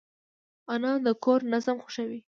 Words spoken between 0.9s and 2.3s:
د کور نظم خوښوي